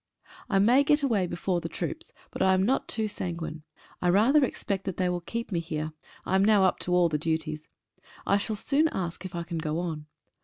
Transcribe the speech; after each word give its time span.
I 0.49 0.57
may 0.57 0.83
get 0.83 1.03
away 1.03 1.27
before 1.27 1.61
the 1.61 1.69
troops, 1.69 2.11
but 2.31 2.41
I 2.41 2.55
am 2.55 2.63
not 2.63 2.87
too 2.87 3.07
sanguine; 3.07 3.61
I 4.01 4.09
rather 4.09 4.43
expect 4.43 4.85
that 4.85 4.97
they 4.97 5.09
will 5.09 5.21
keep 5.21 5.51
me 5.51 5.59
here. 5.59 5.91
I 6.25 6.33
am 6.33 6.43
now 6.43 6.63
up 6.63 6.79
to 6.79 6.95
all 6.95 7.07
the 7.07 7.19
duties. 7.19 7.67
I 8.25 8.37
shall 8.37 8.55
soon 8.55 8.87
ask 8.87 9.25
if 9.25 9.35
I 9.35 9.43
can 9.43 9.59
go 9.59 9.77
on. 9.77 10.07